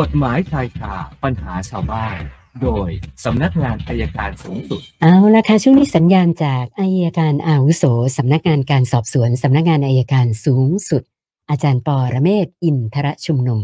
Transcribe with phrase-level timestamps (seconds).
[0.00, 2.18] กฎหมายชายคาปัญหาชาวบ้าน
[2.62, 2.90] โดย
[3.24, 7.84] สำนักงานอัยการสูงสุด เอาละค่ะช่วงนี้สัญญาณจากอัยการอาวุโส
[8.16, 11.02] สำนักงานการสอบสวนสำนักงานอัยการสูงสุด
[11.50, 13.60] อาจารย์ปอระเมศวร์อินทรชุมนุม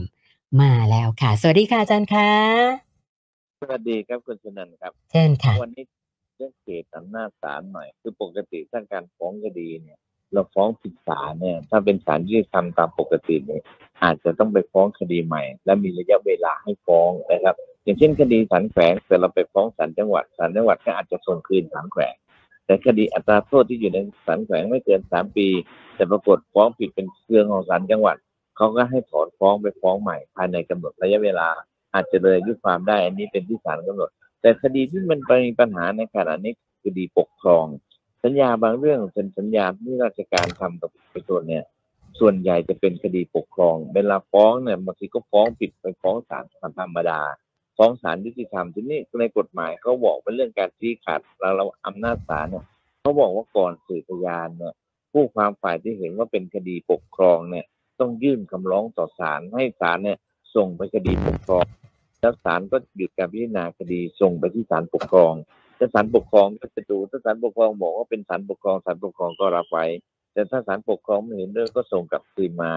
[0.60, 2.30] มาแล้วค่ะ สวัสดีค่ะอาจารย์คะ
[3.60, 5.84] สวัสดีครับคุณชนันท์ครับเชิญค่ะวันนี้
[6.36, 9.98] เรื่องเขตอำนาจศาลหน่อย คือปกติถ้าการฟ้องคดีเนี่ย
[10.32, 13.62] เราฟ้องผิดศาลเนี่ย ถ้าเป็นศาลยุติธรรมตามปกติเนี่ย
[14.02, 22.14] อาจจะต้องไปฟ้องคดีใหม่ และมีระยะเวลาให้ฟ้องนะครับ อย่างเช่น คดีศาลแขวงแต่เราไปฟ้องศาลจังหวัดศาลจังหวัดก็อาจจะส่งคืนศาลแขวง
[22.66, 25.48] แต่คดีอัตราโทษที่อยู่ในศาลแขวงไม่เกินสามปี
[25.94, 28.16] แต่ปรากฏฟ้องผิดเป็นเครื่องของศาลจังหวัด
[28.56, 31.48] เขาก็ให้ถอนฟ้องไปฟ้องใหม่ ภายในกำหนดระยะเวลา
[31.94, 36.52] อาจจะเลยอายุความได้ อันนี้เป็นที่ศาลกำหนด แต่คดีที่มันมีปัญหาในขณะนี้
[36.84, 37.64] คดีปกครอง
[38.24, 41.64] สัญญาบางเรื่องเป็นสัญญาที่ราชการทำกับเอกชนเนี่ย
[42.18, 46.44] ส่วนใหญ่จะเป็นคดีปกครอง เวลาฟ้องเนี่ยบางทีก็ฟ้องผิดไปฟ้องศาล
[46.78, 47.20] ธรรมดา
[47.76, 52.64] ฟ้องศาลยุติธรรมทีนี้ในกฎหมายเขาบอกเป็นเรื่องการชี้ขาดเราเราอำนาจศาลเนี่ย
[53.00, 54.74] เขาบอกว่าก่อนสืบพยานเนี่ย
[55.12, 57.64] ผู้ความฝ่ายที่เห็นว่าเป็นคดีปกครองเนี่ย
[58.00, 60.18] ต้องยื่นคำร้องต่อศาลให้ศาลเนี่ย
[60.54, 61.66] ส่งไปคดีปกครอง
[62.20, 65.34] แล้วศาลก็หยุดการพิจารณาคดีส่งไปที่ศาลปกครอง
[65.78, 69.86] ถ้าศาลปกครองก็จะดูถ้าศาลปกครองบอกว่าเป็นศาลปกครองศาลปกครองก็รับไว้
[70.36, 72.72] แต่ถ้าศาลปกครองไม่เห็นด้วยก็ส่งกลับคืนมา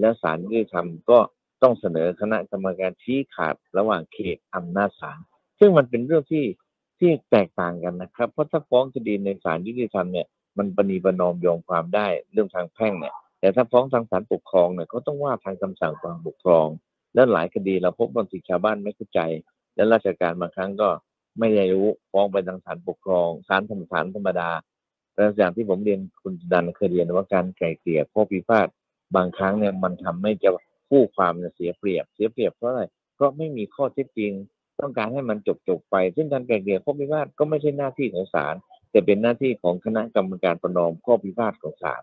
[0.00, 1.18] แล้วศาลยุติธรรมก็
[1.62, 5.18] ต้องเสนอคณะกรรมการชี้ขาดระหว่างเขตอำนาจศาล
[5.58, 6.44] ซึ่งมันเป็นเรื่องที่
[6.98, 10.26] ที่แตกต่างกันนะครับ เพราะถ้าฟ้องคดีในศาลยุติธรรมเนี่ย
[10.58, 16.66] มันปณีประนอมยอมความได้เรื่องทางแพ่งเนี่ย แต่ถ้าฟ้องทางศาลปกครองเนี่ยเขาต้องว่าทางคำสั่งทางปกครอง
[17.14, 19.20] แล้วหลายคดีเราพบบางทีชาวบ้านไม่เข้าใจ
[19.74, 20.88] และราชการบางครั้งก็
[21.38, 24.50] ไม่ได้รู้ฟ้องไปทางศาลปกครองศาลธรรมศาลธรรมดา
[25.14, 28.68] แต่อย่างที่ผมเรียนคุณดันเคยเรียนว่าการไกล่เกลี่ยข้อพิพาท
[29.16, 30.50] บางครั้งเนี่ยมันทำให้จะ
[30.90, 32.82] ผู้ความเนี่ยเสียเปรียบ เสียเปรียบเพราะอะไร
[33.14, 34.32] เพราะไม่มีข้อเท็จจริง
[34.80, 38.54] ต้องการให้มันจบจบไป ซึ่งการไกล่เกลี่ยข้อพิพาทก็ไม่ใช่หน้าที่ของศาล
[38.90, 42.02] แต่เป็นหน้าที่ของคณะกรรมการประนอมข้อพิพาทของศาล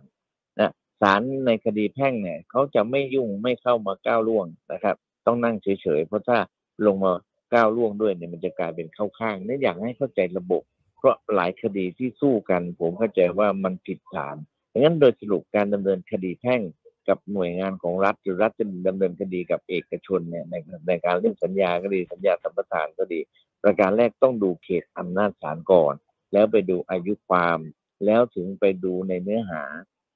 [0.59, 4.95] นะศาลในคดีแพ่งเนี่ยเขาจะไม่ยุ่งไม่เข้ามาก้าวล่วงนะครับ
[5.25, 6.37] ต้องนั่งเฉยๆเพราะถ้า
[6.85, 7.11] ลงมา
[7.53, 10.63] ก้าวล่วงด้วยเนี่ยมันจะกลายเป็นเข้าข้างนี่อยากให้เข้าใจระบบ
[11.01, 14.35] เพราะหลายคดีที่สู้กัน ผมเข้าใจว่ามันผิดฐาน
[14.71, 16.61] ดังนั้นโดยสรุปการดำเนินคดีแพ่ง
[17.07, 20.53] กับหน่วยงานของรัฐหรือรัฐจะดำเนินคดีกับเอกชนเนี่ยใน
[20.87, 23.19] ในการเรื่องสัญญาก็ดีสัญญาสัมปทานก็ดี
[23.63, 25.93] ประการแรกต้องดูเขตอำนาจศาลก่อน
[26.33, 27.59] แล้วไปดูอายุความ
[28.05, 29.63] แล้วถึงไปดูในเนื้อหา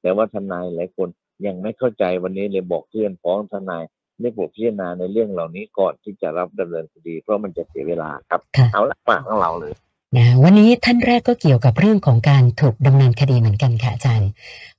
[0.01, 1.09] แต่ว่าทนายหลายคน
[1.45, 3.83] ยังไม่เข้าใจวันนี้เลยบอกเพื่อนฟ้องทนาย
[4.19, 9.73] ไม่บทพิจารณาในเรื่องเหล่านี้ก่อนที่จะรับดำเนินคดี เพราะมันจะเสียเวลาครับค่ะเอาละฝากของเราเลย
[10.17, 14.29] นะวันนี้ท่านแรกก็เกี่ยวกับเรื่องของการถูกดำเนินคดีเหมือนกันค่ะอาจารย์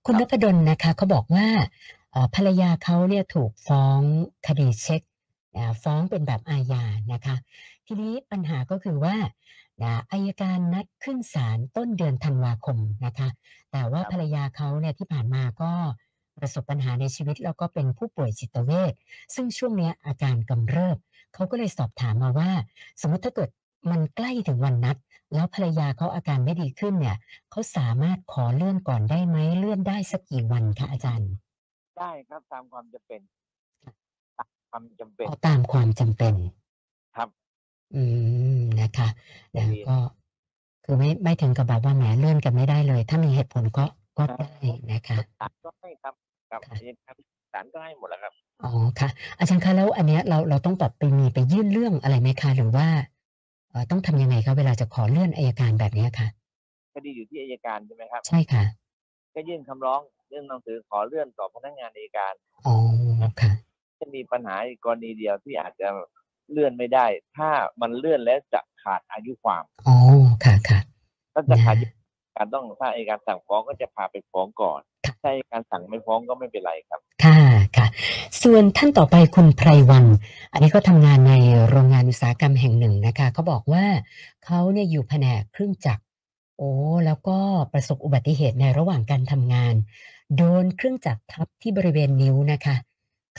[0.07, 1.47] คุณนพดลนะคะเขาบอกว่า
[2.13, 4.01] เอ่อภรรยาเขาเนี่ยถูกฟ้อง
[4.47, 5.03] คดีเช็ค
[5.57, 7.37] อ่าฟ้องเป็นแบบอาญานะคะ
[7.87, 9.17] ทีนี้ปัญหาก็คือว่า
[9.83, 13.29] นะอายการนัดขึ้นศาลต้นเดือนธันวาคมนะคะ
[13.73, 15.73] แต่ว่าครับภรรยาเขาเนี่ยที่ผ่านมาก็
[16.39, 18.93] ประสบปัญหาในชีวิตแล้วก็เป็นผู้ป่วยจิตเวช
[19.35, 20.99] ซึ่งช่วงเนี้ยอาการกำเริบ
[21.35, 22.51] เขาก็เลยสอบถามมาว่า
[23.01, 23.51] สมมติถ้าเกิด
[23.91, 24.97] มันใกล้ถึงวันนัด
[25.35, 27.17] แล้วภรรยาเขาอาการไม่ดีขึ้นเนี่ย
[27.51, 31.31] เขาสามารถขอเลื่อนก่อนได้ไหมเลื่อนได้สักกี่วันคะอาจารย์
[31.99, 33.21] ได้ครับตามความจำเป็น
[34.39, 36.35] ตามความจำเป็นเอาตามความจำเป็น
[37.17, 37.29] ครับ
[37.95, 38.03] อื
[38.59, 39.09] มนะคะ
[39.55, 39.97] แล้วดีก็
[40.85, 43.85] คือไม่ไม่ถึงกับแบบว่าแหมเลื่อนกันไม่ได้เลย ถ้ามีเหตุผลก็
[44.19, 44.51] ก็ครับได้
[44.93, 46.15] นะคะศาลก็ให้ครับ
[46.51, 47.17] ครับค่ะอันนี้ครับ
[47.53, 48.33] ศาลก็ให้หมดแล้วครับ
[48.65, 48.71] อ๋อ
[49.01, 53.07] ค่ะ อาจารย์คะแล้วอันเนี้ยเราเราต้องแบบไปมีไปยื่นเรื่องอะไรไหมคะหรือว่าเอ่อ
[53.91, 56.29] ต้องทำยังไงคะเวลาจะขอเลื่อนอัยการแบบเนี้ยค่ะ
[56.95, 58.65] คดีอยู่ที่อัยการใช่ไหมครับ ใช่ค่ะ
[59.35, 60.01] ก็ยื่นคำร้อง
[60.33, 62.35] ยื่นหนังสือขอเลื่อนต่อพนักงานอัยการ
[62.67, 62.77] อ๋อ
[63.41, 63.53] ค่ะ
[64.01, 65.89] จะมีปัญหาอีกกรณีเดียวที่อาจจะ
[66.51, 67.51] เลื่อนไม่ได้ ถ้า
[67.81, 69.97] มันเลื่อนแล้วจะขาดอายุความอ๋อ
[70.45, 70.79] ค่ะค่ะ
[71.35, 71.87] ถ้าจะขาดนะอายุ
[72.37, 77.16] การต้องถ้าอัยการสั่งฟ้องก็จะพาไปฟ้องก่อนค่ะถ้าอัยการสั่งไม่ฟ้องก็ไม่เป็นไรครับค่ะค่ะ
[78.43, 80.07] ส่วนท่านต่อไปคุณไพรวัน
[80.53, 81.33] อันนี้เขาทำงานใน
[81.69, 83.85] โรงงานอุตสาหกรรมแห่งหนึ่งนะคะเขาบอกว่า
[84.45, 86.03] เขาเนี่ยอยู่แผนกเครื่องจักร
[86.59, 86.71] โอ้
[87.07, 87.39] แล้วก็
[87.73, 89.75] ประสบอุบัติเหตุในระหว่างการทำงาน
[90.37, 92.77] โดนเครื่องจักรทับที่บริเวณนิ้วนะคะ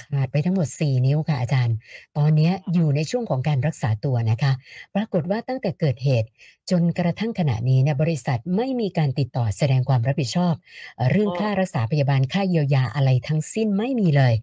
[0.02, 1.76] ขาดไปทั้งหมด 4 นิ้วค่ะอาจารย์
[2.18, 4.52] ตอนเนี้ยอยู่ในช่วงของการรักษาตัวนะคะ
[4.96, 6.28] ปรากฏว่าตั้งแต่เกิดเหตุ
[6.72, 10.54] จนกระทั่งขณะนี้เนี่ยบริษัทไม่มีการติดต่อแสดงความรับผิดชอบ
[10.96, 14.34] เอ่อเรื่องอ๋อค่ารักษาพยาบาลค่าเยียวยาอะไรทั้งสิ้นไม่มีเลย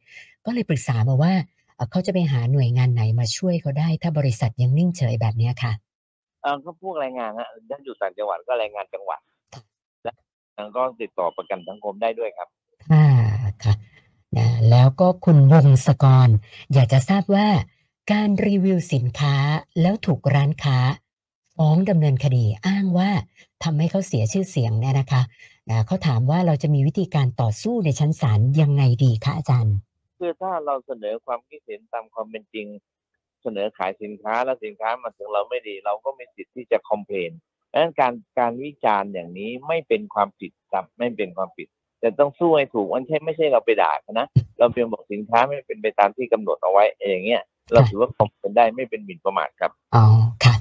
[0.46, 1.32] ก็เลยปรึกษามาว่า
[1.74, 5.72] เอ่อเขาจะไปหาหน่วยงานไหนมาช่วยเขาได้ ถ้าบริษัทยังนิ่งเฉยแบบเนี้ยค่ะ
[6.42, 9.20] เออก็พวกแรงงานฮะถ้าอยู่ต่างจังหวัดก็แรงงานจังหวัด
[9.52, 9.62] ค่ะ
[10.04, 12.48] และก็ติดต่อประกันสังคมได้ด้วยครับ
[12.90, 13.23] ค่ะค่ะ
[14.38, 16.28] นะแล้วก็คุณวงศกร
[16.72, 17.48] อยากจะทราบว่า
[18.12, 19.36] การรีวิวสินค้า
[19.80, 20.78] แล้วถูกร้านค้า
[21.56, 23.10] ฟ้องดำเนินคดีอ้างว่า
[23.62, 25.22] ทำให้เขาเสียชื่อเสียงเนี่ยนะคะ
[25.70, 29.76] นะเขาถามว่าเราจะมีวิธีการต่อสู้ในชั้นศาลยังไงดีคะอาจารย์
[30.18, 32.66] คือถ้าเราเสนอความคิดเห็นตามความเป็นจริง
[33.42, 37.30] เสนอขายสินค้าแล้วสินค้ามาถึงเราไม่ดี เราก็มีสิทธิ์ที่จะคอมเพลน
[37.70, 41.68] ดังนั้นการการวิจารณ์อย่างนี้ไม่เป็นความผิดครับไม่เป็นความผิด
[42.04, 44.26] แต่ต้องสู้ให้ถูกมันใช่ไม่ใช่เราไปด่าเขานะ
[44.58, 47.42] เราเพียงบอกสินค้าไม่เป็นไปตามที่กำหนดเอาไว้อย่างเงี้ย
[47.72, 50.04] เราถือว่าคอมเพลนได้ไม่เป็นหมิ่นประมาทครับอ๋อ
[50.44, 50.54] ค่ะ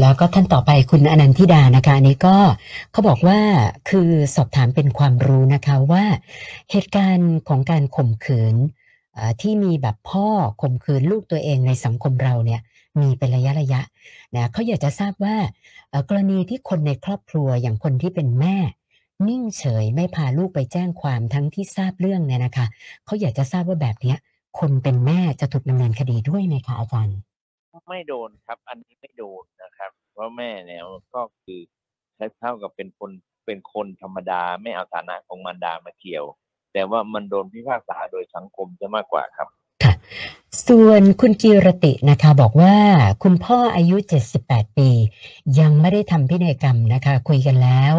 [0.00, 2.36] แล้วก็ท่านต่อไปคุณอนันทิดานะคะอันนี้ก็
[2.92, 3.38] เขาบอกว่า
[3.90, 6.04] คือสอบถามเป็นความรู้นะคะว่า
[6.70, 8.54] เหตุการณ์ของการข่มขืน
[9.14, 10.26] เอ่อที่มีแบบพ่อ
[10.62, 12.60] ข่มขืนลูกตัวเองในสังคมเราเนี่ย
[13.00, 13.80] มีเป็นระยะระยะ
[14.36, 15.36] นะเขาอยากจะทราบว่า
[15.90, 18.56] เอ่อกรณีที่คนในครอบครัวอย่างคนที่เป็นแม่
[19.28, 22.66] นิ่งเฉยไม่พาลูกไปแจ้งความทั้งที่ทราบเรื่องเนี่ยนะคะ
[23.04, 24.18] เขาอยากจะทราบว่าแบบเนี้ย
[24.58, 27.18] คนเป็นแม่จะถูกดำเนินคดีด้วยไหมคะอาจารย์
[27.88, 30.82] ไม่โดนครับ อันนี้ไม่โดนนะครับ เพราะแม่เนี่ย
[31.14, 31.60] ก็คือ
[32.16, 33.10] ใช้เท่ากับเป็นคน
[33.46, 36.24] เป็นคนธรรมดาไม่เอาฐานะของมารดามาเกี่ยว
[36.72, 39.48] แต่ว่ามันโดนพิพากษาโดยสังคมจะมากกว่าครับ
[40.66, 42.74] ส่วนคุณกีรตินะคะบอกว่า
[43.22, 43.96] คุณพ่ออายุ
[44.36, 44.90] 78 ปี
[45.60, 47.94] ยังไม่ได้ทำพินัยกรรมนะคะ คุยกันแล้ว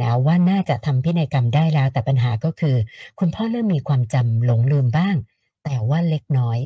[0.00, 2.76] นะว่าน่าจะทำพินัยกรรมได้แล้ว แต่ปัญหาก็คือ
[3.18, 5.16] คุณพ่อเริ่มมีความจำหลงลืมบ้าง
[5.64, 6.58] แต่ว่าเล็กน้อย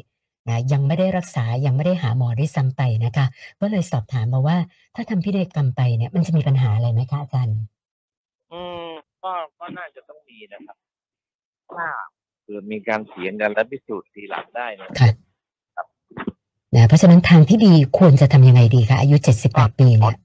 [0.48, 3.26] นะยังไม่ได้รักษายังไม่ได้หาหมอด้วยซ้ำไปนะคะ
[3.60, 4.56] ก็เลยสอบถามมาว่า
[4.94, 7.58] ถ้าทำพินัยกรรมไปเนี่ยมันจะมีปัญหาอะไรไหมคะอาจารย์
[8.52, 8.88] อืม
[9.22, 10.76] ก็ก็น่าจะต้องมีนะครับ
[11.76, 11.88] ถ้า
[12.46, 15.10] เกิดมีการเถียงกันและพิสูจน์ทีหลังได้เนยค่ะ
[16.74, 19.16] นะเพราะฉะนั้นทางที่ดีควรจะทำยังไงดีคะอายุ
[19.48, 20.16] 78ปีเนี่ย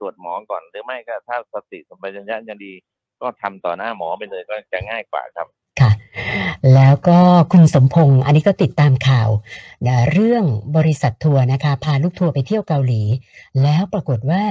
[0.00, 2.72] ตรวจหมอก่อนหรือไม่ก็ถ้าสติสัมปชัญญะยังดี
[3.20, 5.46] ก็ทำต่อหน้าหมอไปเลยก็จะง่ายกว่าครับ
[5.80, 5.90] ค่ะ
[6.74, 7.18] แล้วก็
[7.52, 9.28] คุณสมพงศ์อันนี้ก็ติดตามข่าว
[9.86, 10.44] นะเรื่อง
[10.76, 13.02] บริษัททัวร์นะคะ พาลูกทัวร์ไปเที่ยวเกาหลี
[13.62, 14.42] แล้วปรากฏว่า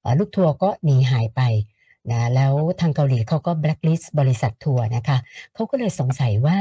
[0.00, 1.40] เอ่อลูกทัวร์ก็หนีหายไป
[2.12, 5.18] นะแล้วทางเกาหลีเขาก็แบล็คลิสต์บริษัททัวร์นะคะ
[5.54, 6.56] เขาก็เลยสงสัยว่า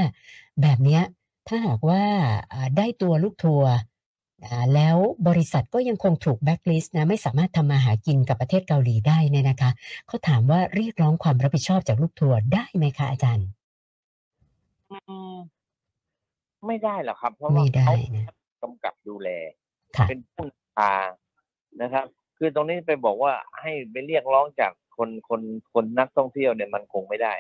[0.62, 1.04] แบบเนี้ย
[1.48, 2.02] ถ้าหากว่า
[2.54, 3.72] อ่าได้ตัวลูกทัวร์
[4.46, 4.98] อ่าแล้ว
[5.28, 9.72] บริษัทก็ยังคงถูกแบล็คลิสต์นะไม่สามารถทำมาหากินกับประเทศเกาหลีได้เนี่ยนะคะ
[10.08, 13.48] เขาถามว่าเรียกร้องความรับผิดชอบจากลูกทัวร์ได้ไหมคะอาจารย์
[14.92, 14.98] อื
[15.34, 15.36] ม
[16.68, 18.26] ไม่ได้หรอกครับ เพราะว่าไม่ได้เขานะ
[18.62, 19.30] กำกับดูแล
[19.98, 20.94] ค่ะเป็นผู้พา
[21.82, 22.06] นะครับ
[22.38, 25.42] คือตรงนี้ไปบอกว่าให้ไปเรียกร้องจาก คนคน
[25.74, 27.34] คนนักท่องเที่ยวเนี่ยมันคงไม่ได้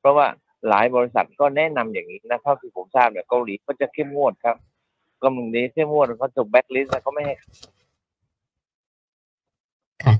[0.00, 0.26] เพราะว่า
[0.68, 4.56] หลายบริษัทก็แนะนำอย่างนี้นะเท่าที่ผมทราบเนี่ยเกาหลีก็จะเข้มงวดครับ
[5.22, 7.34] ก็มึงนี้เข้มงวดเขาจบแบ็คลิสต์เขาไม่ให้
[10.04, 10.14] ค่ะ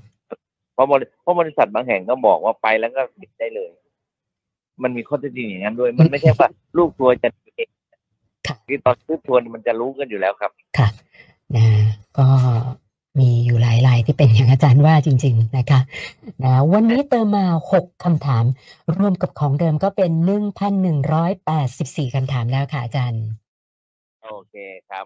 [0.75, 3.71] เพราะบริเพราะบริษัทบางแห่งก็บอกว่าไปแล้วก็บิดได้เลย
[4.83, 6.49] มันมีข้อเท็จจริงอย่างนั้นด้วย มันไม่ใช่ว่า
[6.79, 7.69] ลูกทัวร์จะเอง
[8.47, 10.89] ค่ะคือตอนซื้อทัวร์มันจะรู้กันอยู่แล้วครับ ค่ะ
[11.55, 11.67] นะ
[12.19, 12.27] ก็
[13.21, 15.81] มีอยู่หลายรายที่เป็นอย่างอาจารย์ว่าจริง ๆ นะคะ
[16.45, 18.45] นะวันนี้เติมมา 6คำถาม
[18.99, 20.11] รวมกับของเดิมก็เป็น
[21.33, 23.23] 1,184คำถามแล้วค่ะอาจารย์
[24.25, 24.55] โอเค
[24.89, 25.05] ครับ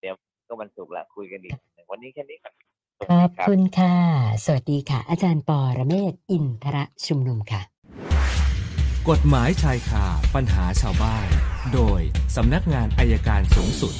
[0.00, 0.14] เดี๋ยว
[0.48, 1.54] ก็วันศุกร์ละคุยกันอีก
[1.90, 2.52] วันนี้แค่นี้ครับ
[2.98, 3.94] สขวัสอบดีครับคุณค่ะ
[4.44, 7.62] สวัสดีค่ะ อาจารย์ปอระเมศวร์อินทรชุมนุมค่ะ
[9.08, 11.26] กฎหมายชายคาปัญหาชาวบ้าน
[11.74, 12.00] โดย
[12.36, 13.94] สำนักงานอายการสูงสุด